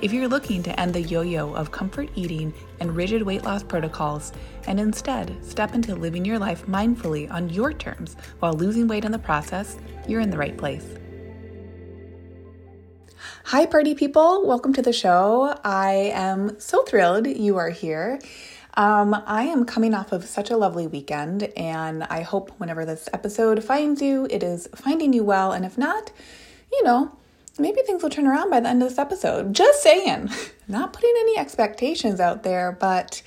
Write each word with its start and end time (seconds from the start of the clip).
If 0.00 0.12
you're 0.12 0.28
looking 0.28 0.62
to 0.62 0.78
end 0.78 0.94
the 0.94 1.02
yo 1.02 1.22
yo 1.22 1.52
of 1.54 1.72
comfort 1.72 2.08
eating 2.14 2.54
and 2.78 2.94
rigid 2.94 3.20
weight 3.20 3.42
loss 3.42 3.64
protocols 3.64 4.32
and 4.68 4.78
instead 4.78 5.36
step 5.44 5.74
into 5.74 5.96
living 5.96 6.24
your 6.24 6.38
life 6.38 6.64
mindfully 6.66 7.28
on 7.32 7.50
your 7.50 7.72
terms 7.72 8.16
while 8.38 8.52
losing 8.52 8.86
weight 8.86 9.04
in 9.04 9.10
the 9.10 9.18
process, 9.18 9.76
you're 10.06 10.20
in 10.20 10.30
the 10.30 10.38
right 10.38 10.56
place. 10.56 10.86
Hi, 13.46 13.66
party 13.66 13.96
people. 13.96 14.46
Welcome 14.46 14.72
to 14.74 14.82
the 14.82 14.92
show. 14.92 15.58
I 15.64 16.12
am 16.14 16.60
so 16.60 16.84
thrilled 16.84 17.26
you 17.26 17.56
are 17.56 17.70
here. 17.70 18.20
Um, 18.74 19.20
I 19.26 19.44
am 19.44 19.64
coming 19.64 19.94
off 19.94 20.12
of 20.12 20.24
such 20.26 20.50
a 20.50 20.56
lovely 20.56 20.86
weekend, 20.86 21.42
and 21.56 22.04
I 22.04 22.22
hope 22.22 22.52
whenever 22.58 22.84
this 22.84 23.08
episode 23.12 23.64
finds 23.64 24.00
you, 24.00 24.28
it 24.30 24.44
is 24.44 24.68
finding 24.76 25.12
you 25.12 25.24
well. 25.24 25.50
And 25.50 25.64
if 25.64 25.76
not, 25.76 26.12
you 26.70 26.84
know, 26.84 27.17
maybe 27.58 27.82
things 27.82 28.02
will 28.02 28.10
turn 28.10 28.26
around 28.26 28.50
by 28.50 28.60
the 28.60 28.68
end 28.68 28.82
of 28.82 28.88
this 28.88 28.98
episode. 28.98 29.54
Just 29.54 29.82
saying. 29.82 30.30
Not 30.68 30.92
putting 30.92 31.14
any 31.20 31.38
expectations 31.38 32.20
out 32.20 32.42
there, 32.42 32.72
but 32.72 33.22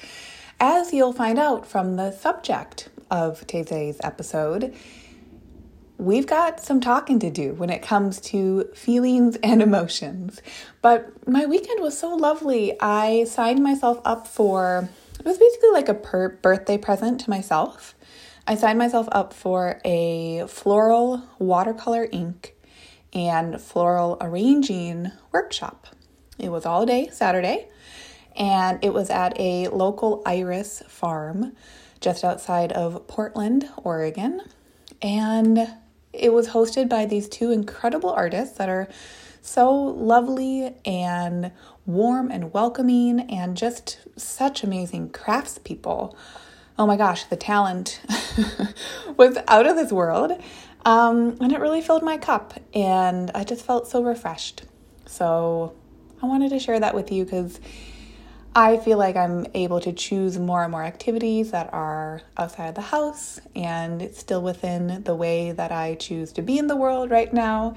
as 0.59 0.94
you'll 0.94 1.13
find 1.13 1.39
out 1.39 1.66
from 1.66 1.95
the 1.95 2.12
subject 2.12 2.89
of 3.09 3.45
today's 3.48 3.99
episode, 4.03 4.73
we've 5.98 6.27
got 6.27 6.59
some 6.59 6.80
talking 6.80 7.20
to 7.20 7.30
do 7.30 7.53
when 7.53 7.70
it 7.70 7.81
comes 7.81 8.20
to 8.22 8.70
feelings 8.75 9.38
and 9.44 9.62
emotions. 9.62 10.41
But 10.81 11.28
my 11.28 11.45
weekend 11.45 11.81
was 11.81 11.97
so 11.97 12.16
lovely. 12.16 12.80
I 12.80 13.25
signed 13.25 13.61
myself 13.61 14.00
up 14.06 14.28
for 14.28 14.89
it 15.19 15.25
was 15.25 15.38
basically 15.38 15.69
like 15.69 15.88
a 15.88 15.94
per- 15.94 16.30
birthday 16.30 16.80
present 16.80 17.22
to 17.22 17.30
myself. 17.30 17.95
I 18.47 18.56
signed 18.56 18.80
myself 18.80 19.08
up 19.11 19.34
for 19.34 19.80
a 19.86 20.47
floral 20.47 21.23
watercolor 21.38 22.08
ink 22.11 22.56
and 23.14 23.59
floral 23.59 24.17
arranging 24.22 25.12
workshop. 25.31 25.88
It 26.38 26.50
was 26.50 26.66
all 26.66 26.86
day 26.86 27.09
Saturday, 27.12 27.68
and 28.36 28.80
it 28.84 28.94
was 28.94 29.09
at 29.09 29.40
a 29.40 29.68
local 29.68 30.22
iris 30.26 30.81
farm 30.88 31.53
just 32.00 32.23
outside 32.23 32.72
of 32.72 33.08
Portland, 33.08 33.70
Oregon. 33.78 34.42
And 35.02 35.68
it 36.14 36.34
was 36.34 36.50
hosted 36.50 36.90
by 36.90 37.06
these 37.06 37.30
two 37.30 37.52
incredible 37.52 38.09
artists 38.09 38.58
that 38.58 38.70
are 38.70 38.88
so 39.42 39.72
lovely 39.73 40.75
and 40.86 41.52
warm 41.86 42.30
and 42.31 42.53
welcoming 42.53 43.22
and 43.22 43.58
just 43.58 44.00
such 44.16 44.64
amazing 44.64 45.09
craftspeople. 45.09 46.16
Oh 46.78 46.88
my 46.88 46.98
gosh, 46.98 47.25
the 47.25 47.36
talent 47.36 48.02
was 49.18 49.38
out 49.48 49.68
of 49.68 49.75
this 49.75 49.92
world. 49.92 50.31
Um, 50.86 51.38
and 51.40 51.52
it 51.52 51.59
really 51.59 51.81
filled 51.81 52.03
my 52.03 52.18
cup, 52.18 52.59
and 52.73 53.31
I 53.36 53.44
just 53.44 53.66
felt 53.66 53.88
so 53.88 54.03
refreshed. 54.03 54.64
So 55.05 55.73
I 56.22 56.25
wanted 56.25 56.50
to 56.50 56.59
share 56.59 56.80
that 56.80 56.95
with 56.95 57.11
you 57.11 57.25
because 57.25 57.59
I 58.53 58.78
feel 58.78 58.97
like 58.97 59.16
I'm 59.16 59.45
able 59.53 59.80
to 59.81 59.94
choose 59.94 60.38
more 60.38 60.63
and 60.63 60.72
more 60.72 60.83
activities 60.83 61.52
that 61.52 61.73
are 61.73 62.22
outside 62.38 62.67
of 62.67 62.75
the 62.75 62.81
house 62.81 63.39
and 63.55 64.02
it's 64.02 64.19
still 64.19 64.41
within 64.41 65.03
the 65.03 65.16
way 65.16 65.53
that 65.53 65.72
I 65.72 65.95
choose 65.95 66.33
to 66.33 66.41
be 66.41 66.58
in 66.58 66.67
the 66.67 66.75
world 66.75 67.11
right 67.11 67.31
now. 67.33 67.75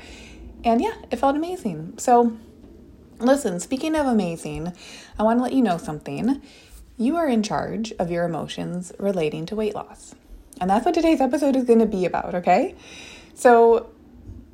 And 0.64 0.81
yeah, 0.81 0.95
it 1.11 1.17
felt 1.17 1.36
amazing. 1.36 1.95
So, 1.98 2.36
listen, 3.20 3.61
speaking 3.61 3.95
of 3.95 4.06
amazing, 4.06 4.73
I 5.17 5.23
want 5.23 5.39
to 5.39 5.45
let 5.45 5.53
you 5.53 5.62
know 5.62 5.79
something. 5.79 6.42
You 6.96 7.17
are 7.17 7.29
in 7.29 7.42
charge 7.42 7.92
of 7.98 8.11
your 8.11 8.24
emotions 8.24 8.92
relating 8.98 9.46
to 9.46 9.57
weight 9.57 9.74
loss. 9.74 10.14
And 10.61 10.70
that's 10.70 10.85
what 10.85 10.95
today's 10.95 11.20
episode 11.20 11.55
is 11.55 11.64
going 11.64 11.80
to 11.80 11.86
be 11.86 12.05
about, 12.05 12.35
okay? 12.35 12.74
So, 13.35 13.94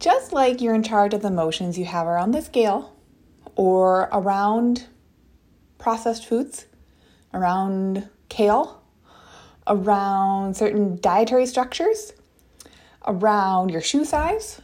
just 0.01 0.33
like 0.33 0.61
you're 0.61 0.75
in 0.75 0.83
charge 0.83 1.15
of 1.15 1.21
the 1.23 1.29
emotions 1.29 1.79
you 1.79 1.85
have 1.85 2.07
around 2.07 2.33
the 2.33 2.41
scale 2.41 2.97
or 3.55 4.09
around 4.13 4.87
processed 5.79 6.27
foods, 6.27 6.67
around 7.35 8.09
kale, 8.31 8.83
around 9.67 10.57
certain 10.57 10.99
dietary 11.01 11.45
structures, 11.45 12.15
around 13.07 13.71
your 13.71 13.83
shoe 13.83 14.05
size, 14.05 14.61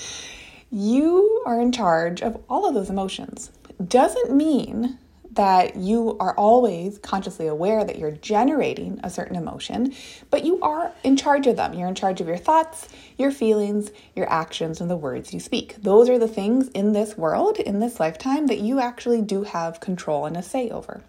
you 0.70 1.42
are 1.46 1.60
in 1.60 1.70
charge 1.70 2.20
of 2.20 2.42
all 2.50 2.68
of 2.68 2.74
those 2.74 2.90
emotions. 2.90 3.52
Doesn't 3.86 4.36
mean 4.36 4.98
that 5.38 5.76
you 5.76 6.16
are 6.18 6.34
always 6.34 6.98
consciously 6.98 7.46
aware 7.46 7.84
that 7.84 7.96
you're 7.96 8.10
generating 8.10 8.98
a 9.04 9.08
certain 9.08 9.36
emotion, 9.36 9.94
but 10.30 10.44
you 10.44 10.60
are 10.62 10.90
in 11.04 11.16
charge 11.16 11.46
of 11.46 11.54
them. 11.54 11.74
You're 11.74 11.86
in 11.86 11.94
charge 11.94 12.20
of 12.20 12.26
your 12.26 12.36
thoughts, 12.36 12.88
your 13.16 13.30
feelings, 13.30 13.92
your 14.16 14.28
actions, 14.28 14.80
and 14.80 14.90
the 14.90 14.96
words 14.96 15.32
you 15.32 15.38
speak. 15.38 15.76
Those 15.80 16.08
are 16.08 16.18
the 16.18 16.26
things 16.26 16.66
in 16.70 16.92
this 16.92 17.16
world, 17.16 17.60
in 17.60 17.78
this 17.78 18.00
lifetime, 18.00 18.48
that 18.48 18.58
you 18.58 18.80
actually 18.80 19.22
do 19.22 19.44
have 19.44 19.78
control 19.78 20.26
and 20.26 20.36
a 20.36 20.42
say 20.42 20.70
over. 20.70 21.04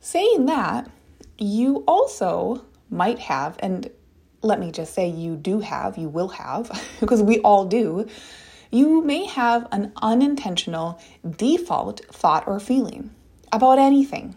Saying 0.00 0.44
that, 0.44 0.90
you 1.38 1.84
also 1.88 2.66
might 2.90 3.18
have, 3.18 3.56
and 3.60 3.90
let 4.42 4.60
me 4.60 4.70
just 4.70 4.92
say 4.92 5.08
you 5.08 5.36
do 5.36 5.60
have, 5.60 5.96
you 5.96 6.10
will 6.10 6.28
have, 6.28 6.70
because 7.00 7.22
we 7.22 7.38
all 7.38 7.64
do, 7.64 8.06
you 8.72 9.04
may 9.04 9.26
have 9.26 9.68
an 9.70 9.92
unintentional 10.00 10.98
default 11.36 12.00
thought 12.06 12.48
or 12.48 12.58
feeling 12.58 13.10
about 13.52 13.78
anything. 13.78 14.34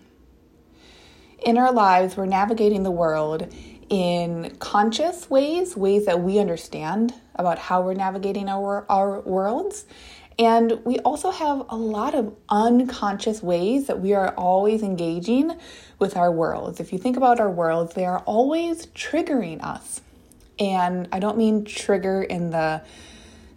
In 1.43 1.57
our 1.57 1.71
lives, 1.71 2.17
we're 2.17 2.25
navigating 2.25 2.83
the 2.83 2.91
world 2.91 3.47
in 3.89 4.55
conscious 4.59 5.29
ways, 5.29 5.77
ways 5.77 6.05
that 6.05 6.21
we 6.21 6.37
understand 6.37 7.13
about 7.35 7.57
how 7.57 7.81
we're 7.81 7.93
navigating 7.93 8.49
our, 8.49 8.85
our 8.89 9.21
worlds. 9.21 9.85
And 10.37 10.81
we 10.83 10.99
also 10.99 11.31
have 11.31 11.65
a 11.69 11.77
lot 11.77 12.13
of 12.13 12.35
unconscious 12.49 13.41
ways 13.41 13.87
that 13.87 14.01
we 14.01 14.13
are 14.13 14.33
always 14.35 14.83
engaging 14.83 15.57
with 15.97 16.17
our 16.17 16.31
worlds. 16.31 16.81
If 16.81 16.91
you 16.91 16.99
think 16.99 17.15
about 17.15 17.39
our 17.39 17.49
worlds, 17.49 17.93
they 17.93 18.05
are 18.05 18.19
always 18.19 18.87
triggering 18.87 19.63
us. 19.63 20.01
And 20.59 21.07
I 21.13 21.19
don't 21.19 21.37
mean 21.37 21.63
trigger 21.63 22.21
in 22.21 22.49
the 22.49 22.81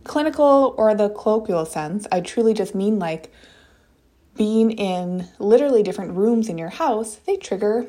clinical 0.09 0.75
or 0.77 0.95
the 0.95 1.11
colloquial 1.11 1.65
sense, 1.65 2.07
I 2.11 2.21
truly 2.21 2.55
just 2.55 2.75
mean 2.75 2.99
like 2.99 3.33
being 4.37 4.73
in 4.73 5.29
literally 5.39 5.83
different 5.83 6.17
rooms 6.17 6.49
in 6.49 6.59
your 6.59 6.71
house, 6.71 7.17
they 7.27 7.37
trigger 7.37 7.87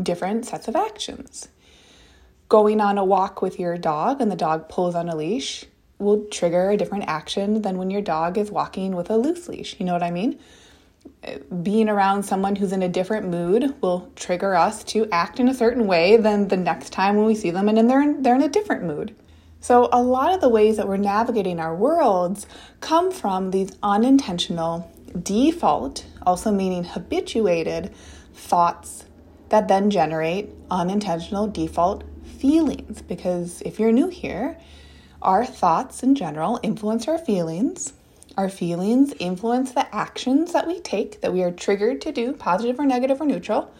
different 0.00 0.44
sets 0.44 0.68
of 0.68 0.76
actions. 0.76 1.48
Going 2.48 2.80
on 2.80 2.98
a 2.98 3.04
walk 3.04 3.42
with 3.42 3.58
your 3.58 3.76
dog 3.76 4.20
and 4.20 4.30
the 4.30 4.36
dog 4.36 4.68
pulls 4.68 4.94
on 4.94 5.08
a 5.08 5.16
leash 5.16 5.64
will 5.98 6.24
trigger 6.26 6.70
a 6.70 6.76
different 6.76 7.04
action 7.06 7.62
than 7.62 7.76
when 7.78 7.90
your 7.90 8.00
dog 8.00 8.38
is 8.38 8.50
walking 8.50 8.94
with 8.94 9.10
a 9.10 9.16
loose 9.16 9.48
leash. 9.48 9.76
You 9.78 9.86
know 9.86 9.92
what 9.92 10.02
I 10.02 10.10
mean? 10.10 10.38
Being 11.62 11.88
around 11.88 12.22
someone 12.22 12.56
who's 12.56 12.72
in 12.72 12.82
a 12.82 12.88
different 12.88 13.28
mood 13.28 13.74
will 13.80 14.10
trigger 14.14 14.54
us 14.54 14.84
to 14.84 15.08
act 15.10 15.40
in 15.40 15.48
a 15.48 15.54
certain 15.54 15.86
way 15.86 16.16
than 16.16 16.48
the 16.48 16.56
next 16.56 16.90
time 16.90 17.16
when 17.16 17.26
we 17.26 17.34
see 17.34 17.50
them 17.50 17.68
and 17.68 17.90
they're 17.90 18.02
in, 18.02 18.22
they're 18.22 18.34
in 18.34 18.42
a 18.42 18.48
different 18.48 18.84
mood. 18.84 19.14
So, 19.60 19.88
a 19.92 20.00
lot 20.00 20.32
of 20.32 20.40
the 20.40 20.48
ways 20.48 20.76
that 20.76 20.86
we're 20.86 20.98
navigating 20.98 21.58
our 21.58 21.74
worlds 21.74 22.46
come 22.80 23.10
from 23.10 23.50
these 23.50 23.72
unintentional 23.82 24.90
default, 25.20 26.06
also 26.24 26.52
meaning 26.52 26.84
habituated 26.84 27.92
thoughts 28.34 29.04
that 29.48 29.66
then 29.66 29.90
generate 29.90 30.50
unintentional 30.70 31.48
default 31.48 32.04
feelings. 32.38 33.02
Because 33.02 33.62
if 33.62 33.80
you're 33.80 33.92
new 33.92 34.08
here, 34.08 34.58
our 35.20 35.44
thoughts 35.44 36.02
in 36.02 36.14
general 36.14 36.60
influence 36.62 37.08
our 37.08 37.18
feelings. 37.18 37.94
Our 38.36 38.48
feelings 38.48 39.12
influence 39.18 39.72
the 39.72 39.92
actions 39.92 40.52
that 40.52 40.68
we 40.68 40.78
take, 40.78 41.20
that 41.22 41.32
we 41.32 41.42
are 41.42 41.50
triggered 41.50 42.00
to 42.02 42.12
do, 42.12 42.32
positive 42.34 42.78
or 42.78 42.86
negative 42.86 43.20
or 43.20 43.26
neutral. 43.26 43.74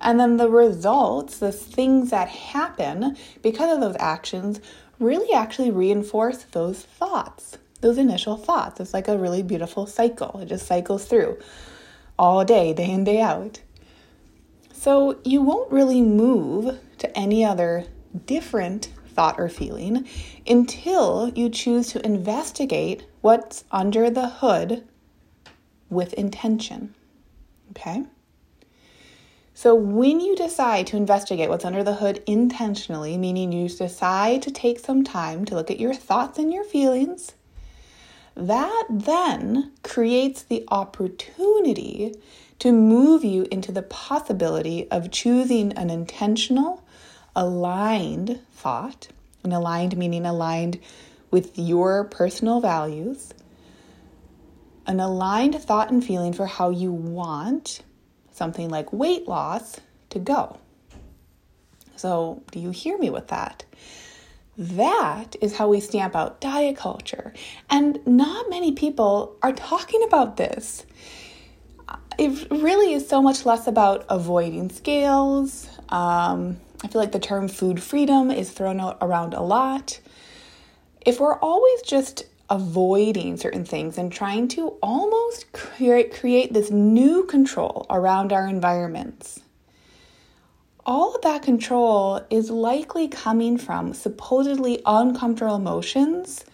And 0.00 0.20
then 0.20 0.36
the 0.36 0.50
results, 0.50 1.38
the 1.38 1.52
things 1.52 2.10
that 2.10 2.28
happen 2.28 3.16
because 3.40 3.72
of 3.72 3.80
those 3.80 3.96
actions, 3.98 4.60
really 5.04 5.32
actually 5.32 5.70
reinforce 5.70 6.44
those 6.44 6.82
thoughts, 6.82 7.58
those 7.80 7.98
initial 7.98 8.36
thoughts. 8.36 8.80
It's 8.80 8.94
like 8.94 9.08
a 9.08 9.18
really 9.18 9.42
beautiful 9.42 9.86
cycle. 9.86 10.40
It 10.40 10.46
just 10.46 10.66
cycles 10.66 11.04
through 11.04 11.38
all 12.18 12.44
day, 12.44 12.72
day 12.72 12.90
in, 12.90 13.04
day 13.04 13.20
out. 13.20 13.60
So 14.72 15.18
you 15.24 15.42
won't 15.42 15.70
really 15.72 16.02
move 16.02 16.78
to 16.98 17.18
any 17.18 17.44
other 17.44 17.86
different 18.26 18.90
thought 19.08 19.38
or 19.38 19.48
feeling 19.48 20.08
until 20.46 21.30
you 21.34 21.48
choose 21.48 21.88
to 21.92 22.04
investigate 22.04 23.06
what's 23.20 23.64
under 23.70 24.10
the 24.10 24.28
hood 24.28 24.86
with 25.88 26.12
intention. 26.14 26.94
Okay? 27.70 28.04
So, 29.56 29.72
when 29.72 30.18
you 30.18 30.34
decide 30.34 30.88
to 30.88 30.96
investigate 30.96 31.48
what's 31.48 31.64
under 31.64 31.84
the 31.84 31.94
hood 31.94 32.24
intentionally, 32.26 33.16
meaning 33.16 33.52
you 33.52 33.68
decide 33.68 34.42
to 34.42 34.50
take 34.50 34.80
some 34.80 35.04
time 35.04 35.44
to 35.44 35.54
look 35.54 35.70
at 35.70 35.78
your 35.78 35.94
thoughts 35.94 36.40
and 36.40 36.52
your 36.52 36.64
feelings, 36.64 37.34
that 38.34 38.86
then 38.90 39.70
creates 39.84 40.42
the 40.42 40.64
opportunity 40.72 42.16
to 42.58 42.72
move 42.72 43.24
you 43.24 43.46
into 43.52 43.70
the 43.70 43.82
possibility 43.82 44.90
of 44.90 45.12
choosing 45.12 45.72
an 45.74 45.88
intentional, 45.88 46.82
aligned 47.36 48.40
thought, 48.54 49.06
and 49.44 49.52
aligned 49.52 49.96
meaning 49.96 50.26
aligned 50.26 50.80
with 51.30 51.56
your 51.56 52.02
personal 52.02 52.60
values, 52.60 53.32
an 54.84 54.98
aligned 54.98 55.54
thought 55.62 55.92
and 55.92 56.04
feeling 56.04 56.32
for 56.32 56.46
how 56.46 56.70
you 56.70 56.90
want 56.90 57.82
something 58.34 58.68
like 58.68 58.92
weight 58.92 59.26
loss 59.26 59.80
to 60.10 60.18
go. 60.18 60.58
So, 61.96 62.42
do 62.50 62.58
you 62.58 62.70
hear 62.70 62.98
me 62.98 63.08
with 63.08 63.28
that? 63.28 63.64
That 64.58 65.36
is 65.40 65.56
how 65.56 65.68
we 65.68 65.80
stamp 65.80 66.14
out 66.14 66.40
diet 66.40 66.76
culture. 66.76 67.32
And 67.70 68.04
not 68.06 68.50
many 68.50 68.72
people 68.72 69.36
are 69.42 69.52
talking 69.52 70.02
about 70.04 70.36
this. 70.36 70.84
It 72.18 72.48
really 72.50 72.92
is 72.92 73.08
so 73.08 73.22
much 73.22 73.46
less 73.46 73.66
about 73.66 74.04
avoiding 74.08 74.70
scales. 74.70 75.68
Um, 75.88 76.58
I 76.82 76.88
feel 76.88 77.00
like 77.00 77.12
the 77.12 77.18
term 77.18 77.48
food 77.48 77.82
freedom 77.82 78.30
is 78.30 78.50
thrown 78.50 78.80
around 79.00 79.34
a 79.34 79.42
lot. 79.42 80.00
If 81.04 81.20
we're 81.20 81.38
always 81.38 81.82
just 81.82 82.24
avoiding 82.54 83.36
certain 83.36 83.64
things 83.64 83.98
and 83.98 84.12
trying 84.12 84.46
to 84.46 84.68
almost 84.80 85.52
create, 85.52 86.14
create 86.14 86.52
this 86.52 86.70
new 86.70 87.24
control 87.24 87.84
around 87.90 88.32
our 88.32 88.46
environments, 88.46 89.40
all 90.86 91.16
of 91.16 91.22
that 91.22 91.42
control 91.42 92.24
is 92.30 92.50
likely 92.50 93.08
coming 93.08 93.58
from 93.58 93.92
supposedly 93.92 94.80
uncomfortable 94.86 95.56
emotions 95.56 96.44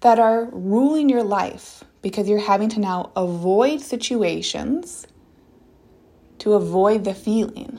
that 0.00 0.18
are 0.18 0.48
ruling 0.52 1.10
your 1.10 1.24
life 1.24 1.84
because 2.00 2.26
you're 2.26 2.38
having 2.38 2.70
to 2.70 2.80
now 2.80 3.12
avoid 3.14 3.82
situations 3.82 5.06
to 6.38 6.54
avoid 6.54 7.04
the 7.04 7.14
feeling. 7.14 7.78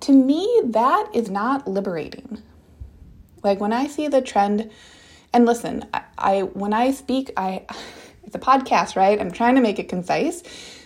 To 0.00 0.12
me, 0.12 0.60
that 0.66 1.08
is 1.12 1.28
not 1.28 1.66
liberating. 1.66 2.40
Like 3.42 3.58
when 3.58 3.72
I 3.72 3.88
see 3.88 4.06
the 4.06 4.22
trend, 4.22 4.70
and 5.36 5.44
listen, 5.44 5.84
I, 5.92 6.02
I 6.16 6.40
when 6.40 6.72
I 6.72 6.92
speak, 6.92 7.30
I 7.36 7.66
it's 8.24 8.34
a 8.34 8.38
podcast, 8.38 8.96
right? 8.96 9.20
I'm 9.20 9.30
trying 9.30 9.54
to 9.56 9.60
make 9.60 9.78
it 9.78 9.88
concise. 9.88 10.42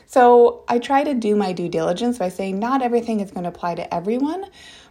So 0.06 0.64
I 0.66 0.80
try 0.80 1.04
to 1.04 1.14
do 1.14 1.36
my 1.36 1.52
due 1.52 1.68
diligence 1.68 2.18
by 2.18 2.30
saying 2.30 2.58
not 2.58 2.82
everything 2.82 3.20
is 3.20 3.30
going 3.30 3.44
to 3.44 3.48
apply 3.48 3.76
to 3.76 3.94
everyone, 3.94 4.44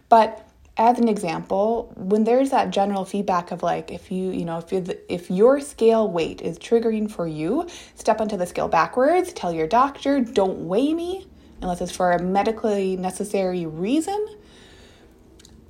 but 0.08 0.48
as 0.78 0.98
an 0.98 1.08
example, 1.08 1.92
when 1.94 2.24
there's 2.24 2.48
that 2.50 2.70
general 2.70 3.04
feedback 3.04 3.50
of 3.50 3.62
like 3.62 3.90
if 3.90 4.10
you, 4.10 4.30
you 4.30 4.46
know, 4.46 4.56
if 4.56 4.72
you 4.72 4.82
if 5.10 5.30
your 5.30 5.60
scale 5.60 6.10
weight 6.10 6.40
is 6.40 6.58
triggering 6.58 7.10
for 7.10 7.26
you, 7.26 7.68
step 7.96 8.18
onto 8.18 8.38
the 8.38 8.46
scale 8.46 8.68
backwards, 8.68 9.30
tell 9.34 9.52
your 9.52 9.66
doctor, 9.66 10.20
don't 10.20 10.66
weigh 10.68 10.94
me 10.94 11.26
unless 11.60 11.82
it's 11.82 11.92
for 11.92 12.12
a 12.12 12.22
medically 12.22 12.96
necessary 12.96 13.66
reason. 13.66 14.26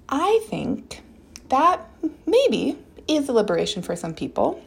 I 0.09 0.41
think 0.49 1.03
that 1.49 1.89
maybe 2.25 2.79
is 3.11 3.29
a 3.29 3.33
liberation 3.33 3.83
for 3.83 3.97
some 3.97 4.15
people. 4.15 4.63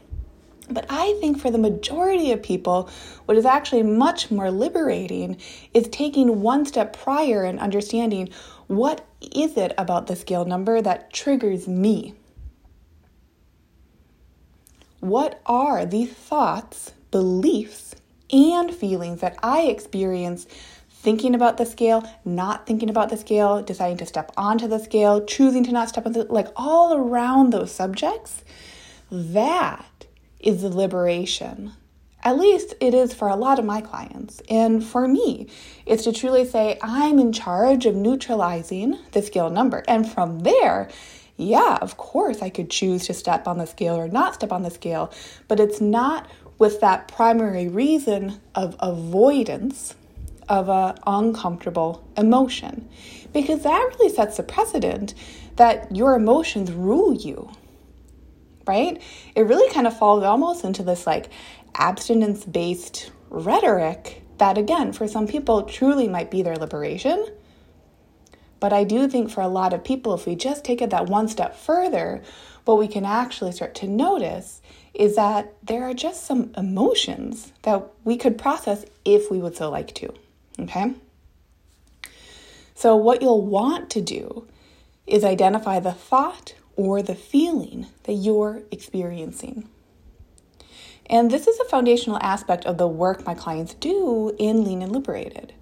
But 0.69 0.85
I 0.89 1.17
think 1.19 1.39
for 1.39 1.51
the 1.51 1.57
majority 1.57 2.31
of 2.31 2.41
people, 2.41 2.89
what 3.25 3.37
is 3.37 3.45
actually 3.45 3.83
much 3.83 4.31
more 4.31 4.49
liberating 4.49 5.37
is 5.73 5.87
taking 5.89 6.41
one 6.41 6.65
step 6.65 6.97
prior 6.97 7.43
and 7.43 7.59
understanding 7.59 8.29
what 8.67 9.05
is 9.21 9.57
it 9.57 9.73
about 9.77 10.07
the 10.07 10.15
scale 10.15 10.45
number 10.45 10.81
that 10.81 11.11
triggers 11.11 11.67
me? 11.67 12.13
What 14.99 15.41
are 15.45 15.85
the 15.85 16.05
thoughts, 16.05 16.93
beliefs, 17.11 17.95
and 18.31 18.73
feelings 18.73 19.19
that 19.19 19.37
I 19.43 19.63
experience 19.63 20.47
thinking 21.03 21.35
about 21.35 21.57
the 21.57 21.65
scale, 21.65 22.09
not 22.23 22.65
thinking 22.65 22.89
about 22.89 23.09
the 23.09 23.17
scale, 23.17 23.61
deciding 23.61 23.97
to 23.97 24.05
step 24.05 24.31
onto 24.37 24.67
the 24.69 24.79
scale, 24.79 25.23
choosing 25.25 25.63
to 25.65 25.71
not 25.71 25.89
step 25.89 26.05
on 26.05 26.13
the 26.13 26.23
like 26.23 26.47
all 26.55 26.93
around 26.93 27.51
those 27.51 27.71
subjects? 27.71 28.43
That 29.11 30.05
is 30.39 30.61
the 30.61 30.69
liberation. 30.69 31.73
At 32.23 32.39
least 32.39 32.73
it 32.79 32.93
is 32.93 33.13
for 33.13 33.27
a 33.27 33.35
lot 33.35 33.59
of 33.59 33.65
my 33.65 33.81
clients. 33.81 34.41
And 34.49 34.81
for 34.81 35.09
me, 35.09 35.47
it's 35.85 36.05
to 36.05 36.13
truly 36.13 36.45
say, 36.45 36.79
I'm 36.81 37.19
in 37.19 37.33
charge 37.33 37.85
of 37.85 37.95
neutralizing 37.95 38.97
the 39.11 39.21
scale 39.21 39.49
number. 39.49 39.83
And 39.89 40.09
from 40.09 40.39
there, 40.39 40.89
yeah, 41.35 41.79
of 41.81 41.97
course, 41.97 42.41
I 42.41 42.49
could 42.49 42.69
choose 42.69 43.07
to 43.07 43.13
step 43.13 43.45
on 43.45 43.57
the 43.57 43.67
scale 43.67 43.95
or 43.95 44.07
not 44.07 44.35
step 44.35 44.53
on 44.53 44.63
the 44.63 44.71
scale, 44.71 45.11
but 45.49 45.59
it's 45.59 45.81
not 45.81 46.29
with 46.57 46.79
that 46.79 47.09
primary 47.09 47.67
reason 47.67 48.39
of 48.55 48.77
avoidance 48.79 49.95
of 50.49 50.69
an 50.69 50.97
uncomfortable 51.07 52.07
emotion. 52.17 52.89
Because 53.33 53.63
that 53.63 53.95
really 53.97 54.13
sets 54.13 54.37
the 54.37 54.43
precedent 54.43 55.13
that 55.55 55.95
your 55.95 56.15
emotions 56.15 56.71
rule 56.71 57.13
you 57.13 57.49
right? 58.67 59.01
It 59.35 59.41
really 59.41 59.71
kind 59.73 59.87
of 59.87 59.97
falls 59.97 60.23
almost 60.23 60.63
into 60.63 60.83
this 60.83 61.05
like 61.05 61.29
abstinence 61.75 62.45
based 62.45 63.11
rhetoric 63.29 64.23
that, 64.37 64.57
again, 64.57 64.93
for 64.93 65.07
some 65.07 65.27
people 65.27 65.63
truly 65.63 66.07
might 66.07 66.31
be 66.31 66.41
their 66.41 66.55
liberation. 66.55 67.25
But 68.59 68.73
I 68.73 68.83
do 68.83 69.07
think 69.07 69.29
for 69.29 69.41
a 69.41 69.47
lot 69.47 69.73
of 69.73 69.83
people, 69.83 70.13
if 70.13 70.25
we 70.25 70.35
just 70.35 70.63
take 70.63 70.81
it 70.81 70.89
that 70.91 71.07
one 71.07 71.27
step 71.27 71.55
further, 71.55 72.23
what 72.65 72.79
we 72.79 72.87
can 72.87 73.05
actually 73.05 73.51
start 73.51 73.75
to 73.75 73.87
notice 73.87 74.61
is 74.93 75.15
that 75.15 75.53
there 75.61 75.83
are 75.83 75.93
just 75.93 76.25
some 76.25 76.53
emotions 76.55 77.51
that 77.63 77.85
we 78.05 78.15
could 78.15 78.37
process 78.37 78.85
if 79.03 79.29
we 79.29 79.39
would 79.39 79.57
so 79.57 79.69
like 79.69 79.93
to. 79.95 80.13
Okay? 80.59 80.93
So, 82.75 82.95
what 82.95 83.21
you'll 83.21 83.45
want 83.45 83.89
to 83.91 84.01
do 84.01 84.47
is 85.07 85.23
identify 85.23 85.79
the 85.79 85.91
thought 85.91 86.55
or 86.75 87.01
the 87.01 87.15
feeling 87.15 87.87
that 88.03 88.13
you're 88.13 88.63
experiencing. 88.71 89.69
And 91.09 91.29
this 91.29 91.47
is 91.47 91.59
a 91.59 91.65
foundational 91.65 92.17
aspect 92.21 92.65
of 92.65 92.77
the 92.77 92.87
work 92.87 93.25
my 93.25 93.35
clients 93.35 93.73
do 93.73 94.35
in 94.39 94.63
Lean 94.63 94.81
and 94.81 94.91
Liberated. 94.91 95.53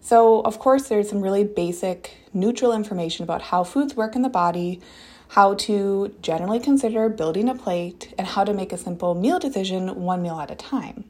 So, 0.00 0.40
of 0.42 0.58
course, 0.58 0.88
there's 0.88 1.08
some 1.08 1.20
really 1.20 1.44
basic 1.44 2.16
neutral 2.32 2.72
information 2.72 3.24
about 3.24 3.42
how 3.42 3.64
foods 3.64 3.96
work 3.96 4.14
in 4.14 4.22
the 4.22 4.28
body, 4.28 4.80
how 5.28 5.54
to 5.54 6.14
generally 6.22 6.60
consider 6.60 7.08
building 7.08 7.48
a 7.48 7.54
plate, 7.54 8.14
and 8.16 8.26
how 8.26 8.44
to 8.44 8.54
make 8.54 8.72
a 8.72 8.78
simple 8.78 9.14
meal 9.14 9.38
decision 9.38 10.02
one 10.02 10.22
meal 10.22 10.38
at 10.38 10.50
a 10.50 10.54
time. 10.54 11.04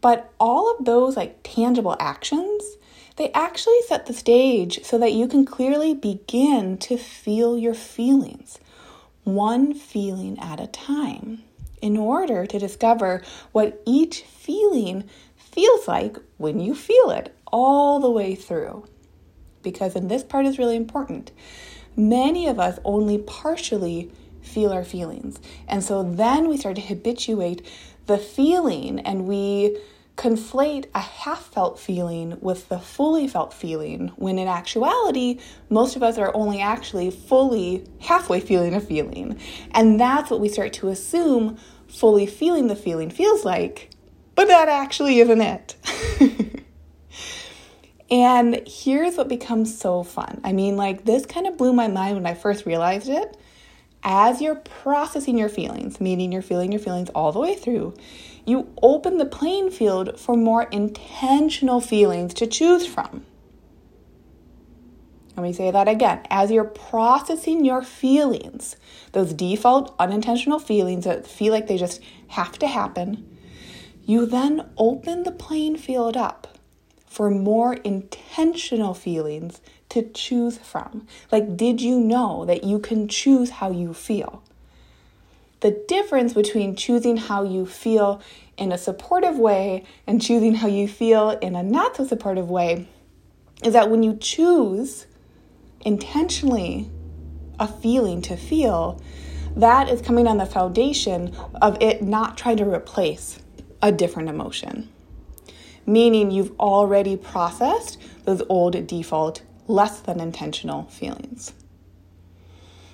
But 0.00 0.32
all 0.40 0.74
of 0.74 0.84
those 0.84 1.16
like 1.16 1.40
tangible 1.42 1.96
actions 2.00 2.76
they 3.20 3.30
actually 3.32 3.82
set 3.86 4.06
the 4.06 4.14
stage 4.14 4.82
so 4.82 4.96
that 4.96 5.12
you 5.12 5.28
can 5.28 5.44
clearly 5.44 5.92
begin 5.92 6.78
to 6.78 6.96
feel 6.96 7.58
your 7.58 7.74
feelings, 7.74 8.58
one 9.24 9.74
feeling 9.74 10.38
at 10.38 10.58
a 10.58 10.66
time, 10.68 11.42
in 11.82 11.98
order 11.98 12.46
to 12.46 12.58
discover 12.58 13.22
what 13.52 13.82
each 13.84 14.22
feeling 14.22 15.04
feels 15.36 15.86
like 15.86 16.16
when 16.38 16.60
you 16.60 16.74
feel 16.74 17.10
it 17.10 17.36
all 17.52 18.00
the 18.00 18.10
way 18.10 18.34
through. 18.34 18.86
Because, 19.62 19.94
and 19.94 20.10
this 20.10 20.24
part 20.24 20.46
is 20.46 20.58
really 20.58 20.76
important, 20.76 21.30
many 21.94 22.46
of 22.46 22.58
us 22.58 22.78
only 22.84 23.18
partially 23.18 24.10
feel 24.40 24.72
our 24.72 24.84
feelings. 24.84 25.38
And 25.68 25.84
so 25.84 26.02
then 26.02 26.48
we 26.48 26.56
start 26.56 26.76
to 26.76 26.82
habituate 26.82 27.66
the 28.10 28.18
feeling 28.18 28.98
and 28.98 29.24
we 29.24 29.78
conflate 30.16 30.86
a 30.96 30.98
half 30.98 31.44
felt 31.46 31.78
feeling 31.78 32.36
with 32.40 32.68
the 32.68 32.80
fully 32.80 33.28
felt 33.28 33.54
feeling, 33.54 34.08
when 34.16 34.36
in 34.36 34.48
actuality, 34.48 35.38
most 35.68 35.94
of 35.94 36.02
us 36.02 36.18
are 36.18 36.34
only 36.34 36.60
actually 36.60 37.08
fully 37.08 37.84
halfway 38.00 38.40
feeling 38.40 38.74
a 38.74 38.80
feeling. 38.80 39.38
And 39.70 40.00
that's 40.00 40.28
what 40.28 40.40
we 40.40 40.48
start 40.48 40.72
to 40.74 40.88
assume 40.88 41.56
fully 41.86 42.26
feeling 42.26 42.66
the 42.66 42.74
feeling 42.74 43.10
feels 43.10 43.44
like, 43.44 43.90
but 44.34 44.48
that 44.48 44.68
actually 44.68 45.20
isn't 45.20 45.40
it. 45.40 45.76
and 48.10 48.60
here's 48.66 49.16
what 49.16 49.28
becomes 49.28 49.78
so 49.78 50.02
fun. 50.02 50.40
I 50.42 50.52
mean, 50.52 50.76
like, 50.76 51.04
this 51.04 51.26
kind 51.26 51.46
of 51.46 51.56
blew 51.56 51.72
my 51.72 51.86
mind 51.86 52.16
when 52.16 52.26
I 52.26 52.34
first 52.34 52.66
realized 52.66 53.08
it. 53.08 53.36
As 54.02 54.40
you're 54.40 54.54
processing 54.54 55.36
your 55.36 55.48
feelings, 55.48 56.00
meaning 56.00 56.32
you're 56.32 56.42
feeling 56.42 56.72
your 56.72 56.80
feelings 56.80 57.10
all 57.10 57.32
the 57.32 57.38
way 57.38 57.54
through, 57.54 57.94
you 58.46 58.72
open 58.82 59.18
the 59.18 59.26
playing 59.26 59.70
field 59.70 60.18
for 60.18 60.36
more 60.36 60.64
intentional 60.64 61.80
feelings 61.80 62.32
to 62.34 62.46
choose 62.46 62.86
from. 62.86 63.26
Let 65.36 65.42
me 65.42 65.52
say 65.52 65.70
that 65.70 65.88
again. 65.88 66.20
As 66.30 66.50
you're 66.50 66.64
processing 66.64 67.64
your 67.64 67.82
feelings, 67.82 68.76
those 69.12 69.32
default 69.32 69.94
unintentional 69.98 70.58
feelings 70.58 71.04
that 71.04 71.26
feel 71.26 71.52
like 71.52 71.66
they 71.66 71.78
just 71.78 72.02
have 72.28 72.58
to 72.58 72.66
happen, 72.66 73.38
you 74.04 74.26
then 74.26 74.68
open 74.76 75.22
the 75.22 75.30
playing 75.30 75.76
field 75.76 76.16
up 76.16 76.58
for 77.06 77.30
more 77.30 77.74
intentional 77.74 78.94
feelings 78.94 79.60
to 79.90 80.02
choose 80.02 80.58
from. 80.58 81.06
Like, 81.30 81.56
did 81.56 81.80
you 81.80 82.00
know 82.00 82.44
that 82.46 82.64
you 82.64 82.78
can 82.78 83.08
choose 83.08 83.50
how 83.50 83.70
you 83.70 83.92
feel? 83.92 84.42
The 85.60 85.82
difference 85.86 86.32
between 86.32 86.74
choosing 86.74 87.18
how 87.18 87.44
you 87.44 87.66
feel 87.66 88.22
in 88.56 88.72
a 88.72 88.78
supportive 88.78 89.38
way 89.38 89.84
and 90.06 90.20
choosing 90.20 90.54
how 90.54 90.68
you 90.68 90.88
feel 90.88 91.30
in 91.42 91.54
a 91.54 91.62
not 91.62 91.96
so 91.96 92.06
supportive 92.06 92.48
way 92.48 92.88
is 93.62 93.74
that 93.74 93.90
when 93.90 94.02
you 94.02 94.16
choose 94.16 95.06
intentionally 95.82 96.90
a 97.58 97.68
feeling 97.68 98.22
to 98.22 98.36
feel, 98.36 99.00
that 99.56 99.88
is 99.88 100.00
coming 100.00 100.26
on 100.26 100.38
the 100.38 100.46
foundation 100.46 101.34
of 101.60 101.76
it 101.80 102.02
not 102.02 102.38
trying 102.38 102.56
to 102.56 102.64
replace 102.64 103.38
a 103.82 103.92
different 103.92 104.28
emotion. 104.28 104.88
Meaning 105.84 106.30
you've 106.30 106.58
already 106.60 107.16
processed 107.16 107.98
those 108.24 108.42
old 108.48 108.86
default, 108.86 109.42
less 109.70 110.00
than 110.00 110.20
intentional 110.20 110.84
feelings. 110.84 111.52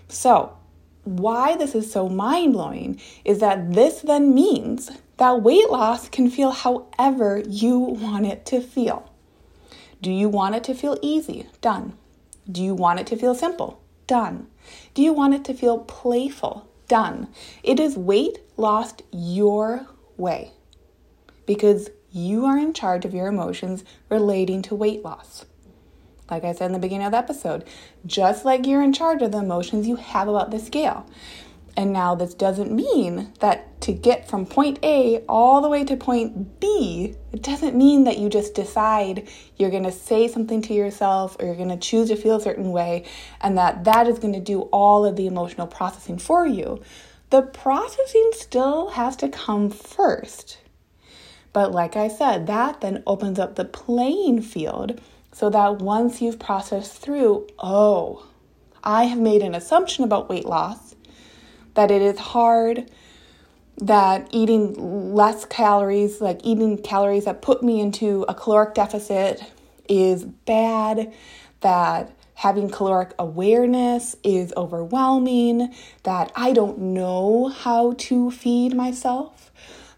So, 0.09 0.56
why 1.04 1.56
this 1.56 1.75
is 1.75 1.90
so 1.90 2.09
mind 2.09 2.52
blowing 2.52 3.00
is 3.25 3.38
that 3.38 3.73
this 3.73 4.00
then 4.00 4.35
means 4.35 4.90
that 5.16 5.42
weight 5.42 5.71
loss 5.71 6.09
can 6.09 6.30
feel 6.30 6.50
however 6.50 7.42
you 7.49 7.78
want 7.78 8.26
it 8.26 8.45
to 8.47 8.61
feel. 8.61 9.11
Do 10.02 10.11
you 10.11 10.28
want 10.28 10.54
it 10.54 10.64
to 10.64 10.75
feel 10.75 10.99
easy? 11.00 11.47
Done. 11.61 11.95
Do 12.50 12.62
you 12.62 12.75
want 12.75 13.00
it 13.00 13.06
to 13.09 13.16
feel 13.16 13.35
simple? 13.35 13.80
Done. 14.06 14.49
Do 14.95 15.02
you 15.02 15.12
want 15.12 15.35
it 15.35 15.45
to 15.47 15.54
feel 15.54 15.78
playful? 15.78 16.68
Done. 16.88 17.28
It 17.62 17.80
is 17.80 17.97
weight 17.97 18.38
lost 18.56 19.02
your 19.11 19.87
way 20.16 20.52
because 21.47 21.90
you 22.12 22.45
are 22.45 22.59
in 22.59 22.73
charge 22.73 23.04
of 23.04 23.14
your 23.14 23.26
emotions 23.26 23.85
relating 24.09 24.62
to 24.62 24.75
weight 24.75 25.04
loss. 25.04 25.45
Like 26.30 26.45
I 26.45 26.52
said 26.52 26.66
in 26.66 26.73
the 26.73 26.78
beginning 26.78 27.06
of 27.06 27.12
the 27.12 27.18
episode, 27.18 27.64
just 28.04 28.45
like 28.45 28.66
you're 28.66 28.83
in 28.83 28.92
charge 28.92 29.23
of 29.23 29.33
the 29.33 29.38
emotions 29.38 29.87
you 29.87 29.97
have 29.97 30.28
about 30.28 30.50
the 30.50 30.59
scale. 30.59 31.06
And 31.76 31.92
now, 31.92 32.14
this 32.14 32.33
doesn't 32.33 32.73
mean 32.73 33.35
that 33.40 33.83
to 33.83 33.92
get 33.92 34.26
from 34.26 34.47
point 34.47 34.78
A 34.83 35.23
all 35.28 35.61
the 35.61 35.68
way 35.68 35.85
to 35.85 35.95
point 35.95 36.59
B, 36.59 37.14
it 37.33 37.42
doesn't 37.42 37.76
mean 37.76 38.04
that 38.04 38.16
you 38.16 38.30
just 38.30 38.54
decide 38.54 39.28
you're 39.56 39.71
going 39.71 39.83
to 39.83 39.92
say 39.92 40.26
something 40.26 40.62
to 40.62 40.75
yourself 40.75 41.37
or 41.38 41.45
you're 41.45 41.54
going 41.54 41.68
to 41.68 41.76
choose 41.76 42.09
to 42.09 42.16
feel 42.16 42.37
a 42.37 42.40
certain 42.40 42.73
way 42.73 43.04
and 43.42 43.59
that 43.59 43.85
that 43.85 44.09
is 44.09 44.18
going 44.18 44.33
to 44.33 44.40
do 44.40 44.62
all 44.73 45.04
of 45.04 45.16
the 45.16 45.26
emotional 45.26 45.66
processing 45.66 46.16
for 46.16 46.47
you. 46.47 46.83
The 47.28 47.42
processing 47.42 48.30
still 48.33 48.88
has 48.90 49.14
to 49.16 49.28
come 49.28 49.68
first. 49.68 50.59
But 51.52 51.73
like 51.73 51.95
I 51.95 52.09
said, 52.09 52.47
that 52.47 52.80
then 52.80 53.02
opens 53.06 53.38
up 53.38 53.56
the 53.56 53.64
playing 53.66 54.40
field 54.40 55.00
so 55.37 55.50
that 55.50 55.81
once 55.81 56.23
you've 56.23 56.38
processed 56.38 56.95
through, 56.95 57.47
oh, 57.59 58.26
I 58.83 59.05
have 59.05 59.19
made 59.19 59.43
an 59.43 59.55
assumption 59.55 60.02
about 60.02 60.31
weight 60.31 60.47
loss 60.47 60.95
that 61.75 61.90
it 61.90 62.00
is 62.00 62.19
hard, 62.19 62.90
that 63.76 64.28
eating 64.31 65.12
less 65.14 65.45
calories, 65.45 66.23
like 66.23 66.40
eating 66.43 66.78
calories 66.78 67.26
that 67.26 67.43
put 67.43 67.62
me 67.62 67.83
into 67.83 68.25
a 68.31 68.35
caloric 68.35 68.73
deficit, 68.73 69.43
is 69.90 70.25
bad, 70.25 71.12
that 71.61 72.11
having 72.33 72.71
caloric 72.71 73.12
awareness 73.19 74.16
is 74.25 74.55
overwhelming, 74.57 75.71
that 76.05 76.33
I 76.35 76.55
don't 76.55 76.78
know 76.78 77.49
how 77.49 77.93
to 77.99 78.31
feed 78.31 78.75
myself, 78.75 79.52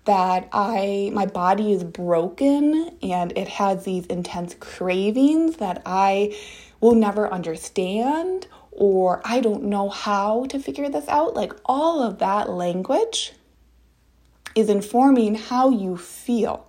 that 0.09 0.49
I 0.53 1.11
my 1.13 1.27
body 1.27 1.71
is 1.71 1.85
broken 1.85 2.97
and 3.03 3.31
it 3.37 3.47
has 3.47 3.85
these 3.85 4.07
intense 4.07 4.57
cravings 4.59 5.57
that 5.57 5.83
I 5.85 6.35
will 6.81 6.95
never 6.95 7.31
understand 7.31 8.47
or 8.71 9.21
I 9.23 9.41
don't 9.41 9.65
know 9.65 9.91
how 9.91 10.47
to 10.47 10.59
figure 10.59 10.89
this 10.89 11.07
out. 11.09 11.37
Like 11.37 11.53
all 11.67 12.03
of 12.03 12.21
that 12.21 12.49
language 12.49 13.35
is 14.55 14.71
informing 14.71 15.35
how 15.35 15.69
you 15.69 15.99
feel 15.99 16.67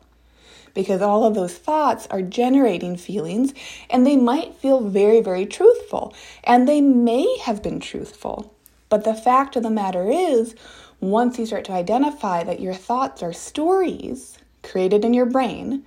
because 0.74 1.02
all 1.02 1.24
of 1.24 1.34
those 1.34 1.58
thoughts 1.58 2.08
are 2.12 2.22
generating 2.22 2.98
feelings 2.98 3.54
and 3.90 4.06
they 4.06 4.18
might 4.18 4.54
feel 4.56 4.82
very, 4.82 5.22
very 5.22 5.46
truthful 5.46 6.14
and 6.44 6.68
they 6.68 6.82
may 6.82 7.38
have 7.44 7.64
been 7.64 7.80
truthful. 7.80 8.54
But 8.90 9.06
the 9.06 9.14
fact 9.14 9.56
of 9.56 9.64
the 9.64 9.70
matter 9.70 10.10
is, 10.12 10.56
once 11.00 11.40
you 11.40 11.46
start 11.46 11.66
to 11.66 11.72
identify 11.72 12.44
that 12.44 12.60
your 12.60 12.74
thoughts 12.74 13.24
are 13.24 13.34
stories 13.34 14.38
created 14.64 15.06
in 15.06 15.14
your 15.14 15.26
brain, 15.26 15.84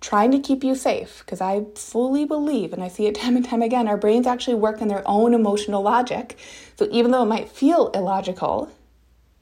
trying 0.00 0.30
to 0.30 0.38
keep 0.38 0.62
you 0.62 0.74
safe 0.74 1.22
because 1.24 1.40
I 1.40 1.64
fully 1.74 2.24
believe, 2.24 2.72
and 2.72 2.82
I 2.82 2.88
see 2.88 3.06
it 3.06 3.14
time 3.20 3.36
and 3.36 3.44
time 3.44 3.62
again, 3.62 3.88
our 3.88 3.96
brains 3.96 4.26
actually 4.26 4.54
work 4.54 4.80
in 4.80 4.88
their 4.88 5.02
own 5.06 5.34
emotional 5.34 5.82
logic. 5.82 6.38
So 6.76 6.88
even 6.90 7.10
though 7.10 7.22
it 7.22 7.26
might 7.26 7.48
feel 7.48 7.88
illogical 7.88 8.70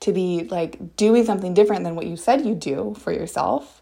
to 0.00 0.12
be 0.12 0.44
like 0.44 0.96
doing 0.96 1.24
something 1.24 1.54
different 1.54 1.84
than 1.84 1.96
what 1.96 2.06
you 2.06 2.16
said 2.16 2.44
you 2.44 2.54
do 2.54 2.94
for 2.98 3.12
yourself, 3.12 3.80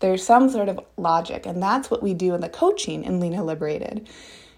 there's 0.00 0.24
some 0.24 0.50
sort 0.50 0.68
of 0.68 0.80
logic. 0.96 1.46
And 1.46 1.62
that's 1.62 1.90
what 1.90 2.02
we 2.02 2.14
do 2.14 2.34
in 2.34 2.40
the 2.40 2.48
coaching 2.48 3.04
in 3.04 3.20
Lean 3.20 3.34
and 3.34 3.46
Liberated 3.46 4.08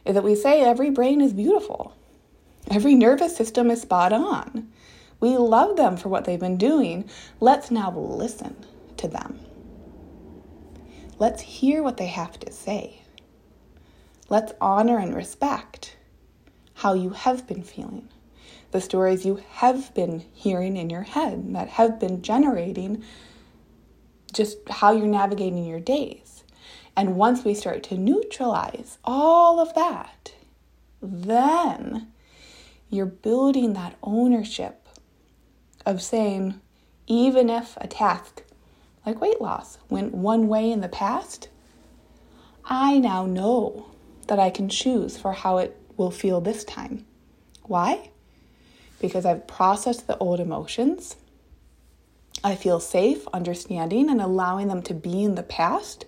is 0.04 0.14
that 0.14 0.24
we 0.24 0.34
say 0.34 0.62
every 0.62 0.90
brain 0.90 1.20
is 1.20 1.32
beautiful. 1.32 1.94
Every 2.70 2.94
nervous 2.94 3.36
system 3.36 3.70
is 3.70 3.82
spot 3.82 4.12
on. 4.12 4.68
We 5.20 5.36
love 5.36 5.76
them 5.76 5.96
for 5.96 6.08
what 6.08 6.24
they've 6.24 6.38
been 6.38 6.56
doing. 6.56 7.08
Let's 7.40 7.70
now 7.70 7.90
listen 7.96 8.56
to 8.98 9.08
them. 9.08 9.40
Let's 11.18 11.42
hear 11.42 11.82
what 11.82 11.96
they 11.96 12.06
have 12.06 12.38
to 12.40 12.52
say. 12.52 13.02
Let's 14.28 14.52
honor 14.60 14.98
and 14.98 15.14
respect 15.14 15.96
how 16.74 16.94
you 16.94 17.10
have 17.10 17.46
been 17.46 17.62
feeling, 17.62 18.08
the 18.70 18.80
stories 18.80 19.26
you 19.26 19.42
have 19.50 19.92
been 19.94 20.24
hearing 20.32 20.76
in 20.76 20.90
your 20.90 21.02
head 21.02 21.54
that 21.54 21.68
have 21.70 21.98
been 21.98 22.22
generating 22.22 23.02
just 24.32 24.58
how 24.68 24.92
you're 24.92 25.06
navigating 25.06 25.64
your 25.64 25.80
days. 25.80 26.44
And 26.96 27.16
once 27.16 27.44
we 27.44 27.54
start 27.54 27.82
to 27.84 27.96
neutralize 27.96 28.98
all 29.04 29.58
of 29.58 29.74
that, 29.74 30.32
then 31.00 32.08
you're 32.90 33.06
building 33.06 33.72
that 33.72 33.96
ownership 34.02 34.87
of 35.88 36.02
saying, 36.02 36.60
even 37.06 37.48
if 37.48 37.76
a 37.78 37.86
task 37.86 38.42
like 39.06 39.20
weight 39.22 39.40
loss, 39.40 39.78
went 39.88 40.14
one 40.14 40.48
way 40.48 40.70
in 40.70 40.82
the 40.82 40.88
past, 40.88 41.48
I 42.66 42.98
now 42.98 43.24
know 43.24 43.86
that 44.26 44.38
I 44.38 44.50
can 44.50 44.68
choose 44.68 45.16
for 45.16 45.32
how 45.32 45.56
it 45.56 45.74
will 45.96 46.10
feel 46.10 46.42
this 46.42 46.62
time. 46.62 47.06
Why? 47.62 48.10
Because 49.00 49.24
I've 49.24 49.46
processed 49.46 50.06
the 50.06 50.18
old 50.18 50.40
emotions. 50.40 51.16
I 52.44 52.54
feel 52.54 52.80
safe 52.80 53.26
understanding 53.32 54.10
and 54.10 54.20
allowing 54.20 54.68
them 54.68 54.82
to 54.82 54.94
be 54.94 55.24
in 55.24 55.36
the 55.36 55.42
past. 55.42 56.04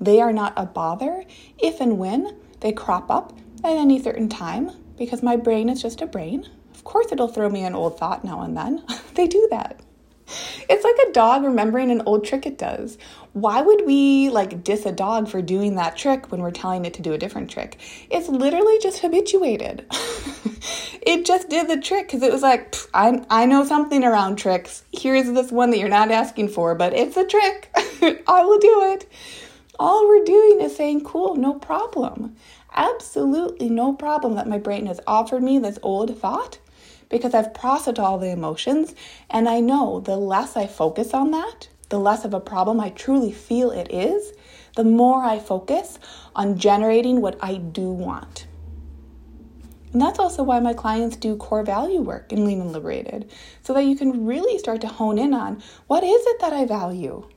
They 0.00 0.20
are 0.20 0.32
not 0.32 0.52
a 0.56 0.66
bother 0.66 1.24
if 1.58 1.80
and 1.80 1.96
when 1.96 2.36
they 2.58 2.72
crop 2.72 3.08
up 3.08 3.32
at 3.62 3.76
any 3.76 4.02
certain 4.02 4.28
time 4.28 4.72
because 4.98 5.22
my 5.22 5.36
brain 5.36 5.68
is 5.68 5.80
just 5.80 6.00
a 6.00 6.06
brain. 6.06 6.48
Of 6.74 6.84
course, 6.84 7.12
it'll 7.12 7.28
throw 7.28 7.48
me 7.48 7.64
an 7.64 7.74
old 7.74 7.98
thought 7.98 8.24
now 8.24 8.42
and 8.42 8.56
then. 8.56 8.84
they 9.14 9.26
do 9.26 9.48
that. 9.50 9.80
It's 10.68 10.84
like 10.84 11.08
a 11.08 11.12
dog 11.12 11.44
remembering 11.44 11.90
an 11.90 12.02
old 12.06 12.24
trick 12.24 12.46
it 12.46 12.58
does. 12.58 12.96
Why 13.32 13.62
would 13.62 13.86
we 13.86 14.30
like 14.30 14.64
diss 14.64 14.86
a 14.86 14.92
dog 14.92 15.28
for 15.28 15.42
doing 15.42 15.76
that 15.76 15.96
trick 15.96 16.30
when 16.30 16.40
we're 16.40 16.50
telling 16.50 16.84
it 16.84 16.94
to 16.94 17.02
do 17.02 17.12
a 17.12 17.18
different 17.18 17.50
trick? 17.50 17.78
It's 18.10 18.28
literally 18.28 18.78
just 18.80 19.00
habituated. 19.00 19.86
it 21.02 21.24
just 21.24 21.48
did 21.48 21.68
the 21.68 21.80
trick 21.80 22.06
because 22.06 22.22
it 22.22 22.32
was 22.32 22.42
like, 22.42 22.74
I, 22.94 23.24
I 23.30 23.46
know 23.46 23.64
something 23.64 24.04
around 24.04 24.36
tricks. 24.36 24.84
Here's 24.92 25.30
this 25.32 25.50
one 25.50 25.70
that 25.70 25.78
you're 25.78 25.88
not 25.88 26.10
asking 26.10 26.48
for, 26.48 26.74
but 26.74 26.92
it's 26.92 27.16
a 27.16 27.26
trick. 27.26 27.70
I 28.26 28.44
will 28.44 28.58
do 28.58 28.92
it. 28.92 29.10
All 29.78 30.06
we're 30.06 30.24
doing 30.24 30.60
is 30.60 30.76
saying, 30.76 31.04
cool, 31.04 31.34
no 31.34 31.54
problem. 31.54 32.36
Absolutely 32.74 33.68
no 33.68 33.92
problem 33.92 34.34
that 34.34 34.48
my 34.48 34.58
brain 34.58 34.86
has 34.86 35.00
offered 35.06 35.42
me 35.42 35.58
this 35.58 35.78
old 35.82 36.18
thought 36.18 36.58
because 37.12 37.34
I've 37.34 37.54
processed 37.54 38.00
all 38.00 38.18
the 38.18 38.30
emotions 38.30 38.94
and 39.30 39.48
I 39.48 39.60
know 39.60 40.00
the 40.00 40.16
less 40.16 40.56
I 40.56 40.66
focus 40.66 41.14
on 41.14 41.30
that, 41.30 41.68
the 41.90 42.00
less 42.00 42.24
of 42.24 42.34
a 42.34 42.40
problem 42.40 42.80
I 42.80 42.88
truly 42.88 43.30
feel 43.30 43.70
it 43.70 43.92
is, 43.92 44.32
the 44.74 44.82
more 44.82 45.22
I 45.22 45.38
focus 45.38 45.98
on 46.34 46.58
generating 46.58 47.20
what 47.20 47.36
I 47.40 47.56
do 47.56 47.92
want. 47.92 48.46
And 49.92 50.00
that's 50.00 50.18
also 50.18 50.42
why 50.42 50.58
my 50.58 50.72
clients 50.72 51.16
do 51.16 51.36
core 51.36 51.62
value 51.62 52.00
work 52.00 52.32
in 52.32 52.46
Lean 52.46 52.62
and 52.62 52.72
Liberated, 52.72 53.30
so 53.62 53.74
that 53.74 53.84
you 53.84 53.94
can 53.94 54.24
really 54.24 54.58
start 54.58 54.80
to 54.80 54.88
hone 54.88 55.18
in 55.18 55.34
on 55.34 55.62
what 55.86 56.02
is 56.02 56.22
it 56.26 56.40
that 56.40 56.54
I 56.54 56.64
value. 56.64 57.28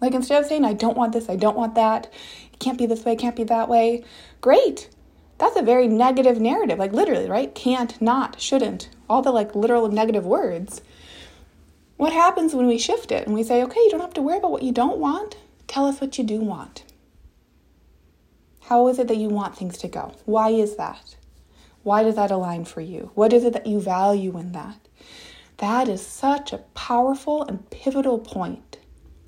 Like 0.00 0.14
instead 0.14 0.40
of 0.40 0.48
saying, 0.48 0.64
I 0.64 0.72
don't 0.72 0.96
want 0.96 1.12
this, 1.12 1.28
I 1.28 1.34
don't 1.34 1.56
want 1.56 1.74
that, 1.74 2.08
it 2.52 2.60
can't 2.60 2.78
be 2.78 2.86
this 2.86 3.04
way, 3.04 3.14
it 3.14 3.18
can't 3.18 3.34
be 3.34 3.44
that 3.44 3.68
way, 3.68 4.04
great. 4.40 4.88
That's 5.40 5.56
a 5.56 5.62
very 5.62 5.88
negative 5.88 6.38
narrative, 6.38 6.78
like 6.78 6.92
literally, 6.92 7.26
right? 7.26 7.54
Can't, 7.54 8.00
not, 8.02 8.38
shouldn't, 8.38 8.90
all 9.08 9.22
the 9.22 9.32
like 9.32 9.54
literal 9.54 9.88
negative 9.88 10.26
words. 10.26 10.82
What 11.96 12.12
happens 12.12 12.54
when 12.54 12.66
we 12.66 12.76
shift 12.76 13.10
it 13.10 13.26
and 13.26 13.34
we 13.34 13.42
say, 13.42 13.62
okay, 13.62 13.80
you 13.80 13.90
don't 13.90 14.02
have 14.02 14.12
to 14.14 14.22
worry 14.22 14.36
about 14.36 14.50
what 14.50 14.62
you 14.62 14.70
don't 14.70 14.98
want. 14.98 15.38
Tell 15.66 15.86
us 15.86 15.98
what 15.98 16.18
you 16.18 16.24
do 16.24 16.40
want. 16.40 16.84
How 18.64 18.86
is 18.88 18.98
it 18.98 19.08
that 19.08 19.16
you 19.16 19.30
want 19.30 19.56
things 19.56 19.78
to 19.78 19.88
go? 19.88 20.14
Why 20.26 20.50
is 20.50 20.76
that? 20.76 21.16
Why 21.84 22.02
does 22.02 22.16
that 22.16 22.30
align 22.30 22.66
for 22.66 22.82
you? 22.82 23.10
What 23.14 23.32
is 23.32 23.42
it 23.42 23.54
that 23.54 23.66
you 23.66 23.80
value 23.80 24.36
in 24.36 24.52
that? 24.52 24.76
That 25.56 25.88
is 25.88 26.06
such 26.06 26.52
a 26.52 26.58
powerful 26.74 27.44
and 27.44 27.68
pivotal 27.70 28.18
point 28.18 28.76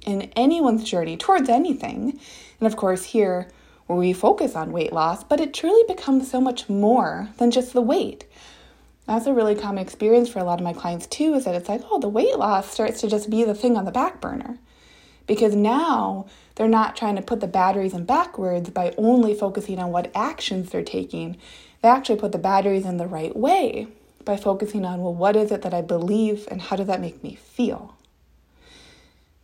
in 0.04 0.30
anyone's 0.36 0.84
journey 0.84 1.16
towards 1.16 1.48
anything. 1.48 2.20
And 2.60 2.66
of 2.66 2.76
course, 2.76 3.04
here 3.04 3.48
we 3.94 4.12
focus 4.12 4.54
on 4.54 4.72
weight 4.72 4.92
loss, 4.92 5.24
but 5.24 5.40
it 5.40 5.54
truly 5.54 5.82
becomes 5.86 6.30
so 6.30 6.40
much 6.40 6.68
more 6.68 7.28
than 7.38 7.50
just 7.50 7.72
the 7.72 7.82
weight. 7.82 8.24
That's 9.06 9.26
a 9.26 9.32
really 9.32 9.54
common 9.54 9.82
experience 9.82 10.28
for 10.28 10.38
a 10.38 10.44
lot 10.44 10.60
of 10.60 10.64
my 10.64 10.72
clients 10.72 11.06
too, 11.06 11.34
is 11.34 11.44
that 11.44 11.54
it's 11.54 11.68
like, 11.68 11.82
oh, 11.90 11.98
the 11.98 12.08
weight 12.08 12.38
loss 12.38 12.70
starts 12.70 13.00
to 13.00 13.08
just 13.08 13.30
be 13.30 13.44
the 13.44 13.54
thing 13.54 13.76
on 13.76 13.84
the 13.84 13.90
back 13.90 14.20
burner. 14.20 14.58
Because 15.26 15.54
now 15.54 16.26
they're 16.54 16.68
not 16.68 16.96
trying 16.96 17.16
to 17.16 17.22
put 17.22 17.40
the 17.40 17.46
batteries 17.46 17.94
in 17.94 18.04
backwards 18.04 18.70
by 18.70 18.94
only 18.96 19.34
focusing 19.34 19.78
on 19.78 19.90
what 19.90 20.10
actions 20.14 20.70
they're 20.70 20.82
taking. 20.82 21.36
They 21.80 21.88
actually 21.88 22.18
put 22.18 22.32
the 22.32 22.38
batteries 22.38 22.84
in 22.84 22.96
the 22.96 23.06
right 23.06 23.34
way 23.36 23.88
by 24.24 24.36
focusing 24.36 24.84
on, 24.84 25.00
well, 25.00 25.14
what 25.14 25.36
is 25.36 25.50
it 25.50 25.62
that 25.62 25.74
I 25.74 25.80
believe 25.80 26.46
and 26.50 26.62
how 26.62 26.76
does 26.76 26.86
that 26.86 27.00
make 27.00 27.24
me 27.24 27.34
feel? 27.34 27.96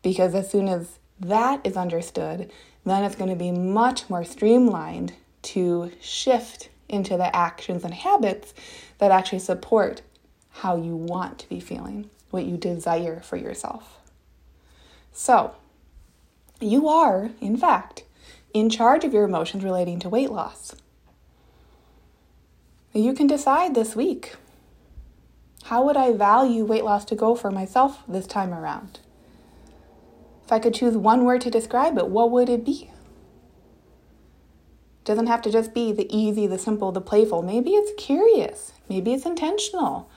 Because 0.02 0.34
as 0.34 0.50
soon 0.50 0.68
as 0.68 0.98
that 1.18 1.60
is 1.64 1.76
understood, 1.76 2.50
then 2.84 3.04
it's 3.04 3.16
going 3.16 3.30
to 3.30 3.36
be 3.36 3.50
much 3.50 4.08
more 4.08 4.24
streamlined 4.24 5.12
to 5.42 5.92
shift 6.00 6.68
into 6.88 7.16
the 7.16 7.34
actions 7.34 7.84
and 7.84 7.94
habits 7.94 8.54
that 8.98 9.10
actually 9.10 9.38
support 9.38 10.02
how 10.50 10.76
you 10.76 10.96
want 10.96 11.38
to 11.38 11.48
be 11.48 11.60
feeling, 11.60 12.08
what 12.30 12.44
you 12.44 12.56
desire 12.56 13.20
for 13.20 13.36
yourself. 13.36 13.98
So, 15.12 15.54
you 16.60 16.88
are, 16.88 17.30
in 17.40 17.56
fact, 17.56 18.04
in 18.54 18.70
charge 18.70 19.04
of 19.04 19.12
your 19.12 19.24
emotions 19.24 19.62
relating 19.62 19.98
to 20.00 20.08
weight 20.08 20.30
loss. 20.30 20.74
You 22.92 23.12
can 23.12 23.26
decide 23.26 23.74
this 23.74 23.94
week 23.94 24.34
how 25.64 25.84
would 25.84 25.98
I 25.98 26.12
value 26.12 26.64
weight 26.64 26.84
loss 26.84 27.04
to 27.06 27.14
go 27.14 27.34
for 27.34 27.50
myself 27.50 28.02
this 28.08 28.26
time 28.26 28.54
around? 28.54 29.00
If 30.48 30.52
I 30.52 30.60
could 30.60 30.72
choose 30.72 30.96
one 30.96 31.26
word 31.26 31.42
to 31.42 31.50
describe 31.50 31.98
it, 31.98 32.08
what 32.08 32.30
would 32.30 32.48
it 32.48 32.64
be? 32.64 32.84
It 32.84 32.90
Doesn't 35.04 35.26
have 35.26 35.42
to 35.42 35.50
just 35.50 35.74
be 35.74 35.92
the 35.92 36.06
easy, 36.08 36.46
the 36.46 36.56
simple, 36.56 36.90
the 36.90 37.02
playful. 37.02 37.42
Maybe 37.42 37.72
it's 37.72 37.92
curious. 38.02 38.72
Maybe 38.88 39.12
it's 39.12 39.26
intentional. 39.26 40.08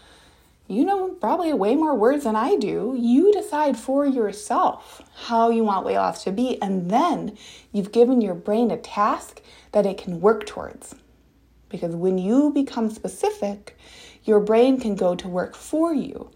You 0.70 0.86
know 0.86 1.10
probably 1.10 1.52
way 1.52 1.76
more 1.76 1.96
words 1.96 2.24
than 2.24 2.38
I 2.38 2.56
do. 2.56 2.96
You 2.98 3.34
decide 3.34 3.76
for 3.76 4.06
yourself 4.06 5.02
how 5.26 5.50
you 5.50 5.66
want 5.66 5.86
weight 5.86 5.98
loss 5.98 6.24
to 6.24 6.32
be, 6.32 6.62
and 6.62 6.90
then 6.90 7.38
you've 7.74 7.92
given 7.92 8.22
your 8.22 8.34
brain 8.34 8.72
a 8.72 8.78
task 8.78 9.42
that 9.74 9.86
it 9.86 9.98
can 9.98 10.22
work 10.22 10.46
towards. 10.46 10.96
Because 11.68 11.94
when 11.94 12.18
you 12.18 12.52
become 12.52 12.90
specific, 12.90 13.78
your 14.24 14.40
brain 14.40 14.80
can 14.80 14.96
go 14.96 15.14
to 15.14 15.28
work 15.28 15.58
for 15.58 15.94
you 15.94 16.32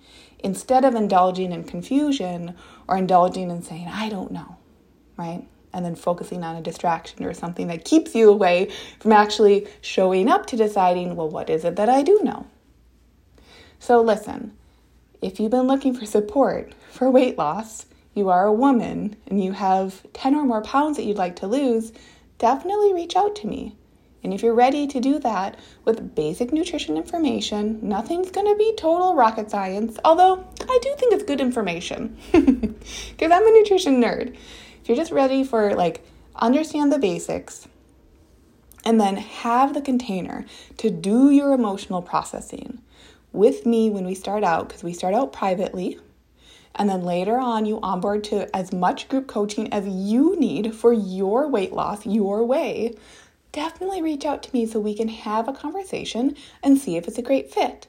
instead 0.45 0.85
of 0.85 0.93
indulging 0.93 1.51
in 1.51 1.63
confusion 1.63 2.53
or 2.87 2.95
indulging 2.95 3.49
in 3.49 3.63
saying, 3.63 3.87
I 3.87 4.09
don't 4.09 4.29
know, 4.31 4.57
right? 5.17 5.43
And 5.73 5.83
then 5.83 5.95
focusing 5.95 6.43
on 6.43 6.55
a 6.55 6.61
distraction 6.61 7.25
or 7.25 7.33
something 7.33 7.65
that 7.67 7.83
keeps 7.83 8.13
you 8.13 8.29
away 8.29 8.71
from 8.99 9.11
actually 9.11 9.67
showing 9.81 10.29
up 10.29 10.45
to 10.45 10.55
deciding, 10.55 11.15
well, 11.15 11.27
what 11.27 11.49
is 11.49 11.65
it 11.65 11.75
that 11.77 11.89
I 11.89 12.03
do 12.03 12.21
know? 12.23 12.45
So, 13.79 14.03
listen, 14.03 14.53
if 15.19 15.39
you've 15.39 15.49
been 15.49 15.65
looking 15.65 15.95
for 15.95 16.05
support 16.05 16.73
for 16.91 17.09
weight 17.09 17.39
loss, 17.39 17.87
you 18.13 18.29
are 18.29 18.45
a 18.45 18.53
woman 18.53 19.15
and 19.25 19.43
you 19.43 19.53
have 19.53 20.05
10 20.13 20.35
or 20.35 20.45
more 20.45 20.61
pounds 20.61 20.95
that 20.97 21.05
you'd 21.05 21.17
like 21.17 21.37
to 21.37 21.47
lose, 21.47 21.91
definitely 22.37 22.93
reach 22.93 23.15
out 23.15 23.35
to 23.37 23.47
me. 23.47 23.75
And 24.25 24.33
if 24.33 24.41
you're 24.41 24.55
ready 24.55 24.87
to 24.87 24.99
do 24.99 25.19
that 25.19 25.55
with 25.83 26.15
basic 26.15 26.51
nutrition 26.51 26.97
information, 26.97 27.77
nothing's 27.83 28.31
going 28.31 28.47
to 28.47 28.57
be 28.57 28.73
total 28.75 29.13
rocket 29.13 29.51
science, 29.51 29.99
although 30.03 30.43
I 30.61 30.79
do 30.81 30.95
think 30.97 31.13
it's 31.13 31.23
good 31.23 31.39
information 31.39 32.17
because 32.31 33.31
I'm 33.31 33.47
a 33.47 33.51
nutrition 33.51 34.01
nerd. 34.01 34.35
If 34.81 34.87
you're 34.89 34.97
just 34.97 35.11
ready 35.11 35.43
for 35.43 35.75
like 35.75 36.03
understand 36.35 36.91
the 36.91 36.97
basics 36.97 37.67
and 38.83 38.99
then 38.99 39.17
have 39.17 39.75
the 39.75 39.81
container 39.81 40.47
to 40.77 40.89
do 40.89 41.29
your 41.29 41.53
emotional 41.53 42.01
processing 42.01 42.81
with 43.31 43.67
me 43.67 43.91
when 43.91 44.07
we 44.07 44.15
start 44.15 44.43
out 44.43 44.67
because 44.67 44.83
we 44.83 44.93
start 44.93 45.13
out 45.13 45.33
privately 45.33 45.99
and 46.73 46.89
then 46.89 47.03
later 47.03 47.37
on 47.37 47.65
you 47.65 47.79
onboard 47.81 48.23
to 48.23 48.53
as 48.55 48.73
much 48.73 49.07
group 49.07 49.27
coaching 49.27 49.71
as 49.71 49.87
you 49.87 50.35
need 50.39 50.73
for 50.73 50.91
your 50.91 51.47
weight 51.47 51.73
loss 51.73 52.05
your 52.07 52.43
way 52.43 52.91
definitely 53.55 54.01
reach 54.01 54.25
out 54.25 54.43
to 54.43 54.53
me 54.53 54.65
so 54.65 54.79
we 54.81 54.93
can 54.93 55.07
have 55.07 55.47
a 55.47 55.53
conversation 55.53 56.35
and 56.61 56.77
see 56.77 56.97
if 56.97 57.07
it's 57.07 57.17
a 57.17 57.23
great 57.23 57.53
fit. 57.53 57.87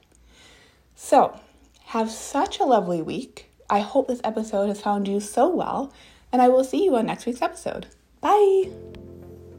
So, 0.95 1.41
have 1.87 2.09
such 2.11 2.61
a 2.61 2.65
lovely 2.65 3.03
week. 3.03 3.51
I 3.69 3.81
hope 3.81 4.07
this 4.07 4.21
episode 4.23 4.69
has 4.69 4.81
found 4.81 5.09
you 5.09 5.19
so 5.19 5.49
well, 5.49 5.93
and 6.33 6.41
I 6.41 6.49
will 6.49 6.63
see 6.63 6.85
you 6.85 6.95
on 6.95 7.07
next 7.07 7.27
week's 7.27 7.43
episode. 7.43 7.87
Bye! 8.21 8.71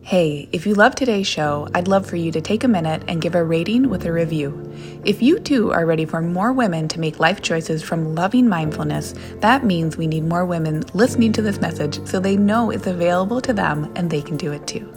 Hey, 0.01 0.47
if 0.53 0.65
you 0.65 0.75
love 0.75 0.95
today's 0.95 1.27
show, 1.27 1.67
I'd 1.73 1.89
love 1.89 2.07
for 2.07 2.15
you 2.15 2.31
to 2.31 2.39
take 2.39 2.63
a 2.63 2.69
minute 2.69 3.03
and 3.09 3.21
give 3.21 3.35
a 3.35 3.43
rating 3.43 3.89
with 3.89 4.05
a 4.05 4.13
review. 4.13 4.73
If 5.03 5.21
you 5.21 5.39
too 5.39 5.73
are 5.73 5.85
ready 5.85 6.05
for 6.05 6.21
more 6.21 6.53
women 6.53 6.87
to 6.87 7.01
make 7.01 7.19
life 7.19 7.41
choices 7.41 7.83
from 7.83 8.15
loving 8.15 8.47
mindfulness, 8.47 9.13
that 9.41 9.65
means 9.65 9.97
we 9.97 10.07
need 10.07 10.23
more 10.23 10.45
women 10.45 10.85
listening 10.93 11.33
to 11.33 11.41
this 11.41 11.59
message 11.59 12.07
so 12.07 12.21
they 12.21 12.37
know 12.37 12.71
it's 12.71 12.87
available 12.87 13.41
to 13.41 13.51
them 13.51 13.91
and 13.97 14.09
they 14.09 14.21
can 14.21 14.37
do 14.37 14.53
it 14.53 14.65
too. 14.65 14.96